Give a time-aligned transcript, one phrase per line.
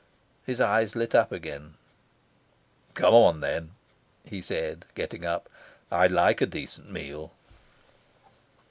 [0.47, 1.75] His eyes lit up again.
[2.95, 3.75] "Come on, then,"
[4.25, 5.47] he said, getting up.
[5.91, 7.33] "I'd like a decent meal."